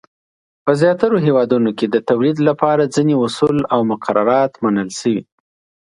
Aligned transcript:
په 0.63 0.71
زیاترو 0.81 1.17
هېوادونو 1.25 1.69
کې 1.77 1.85
د 1.89 1.95
تولید 2.09 2.37
لپاره 2.47 2.91
ځینې 2.95 3.13
اصول 3.25 3.57
او 3.73 3.79
مقررات 3.91 4.51
منل 4.63 4.89
شوي. 4.99 5.21